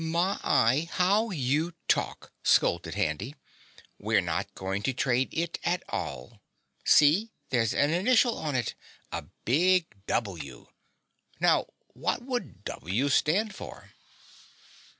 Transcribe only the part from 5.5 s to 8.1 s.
at all. See, there's an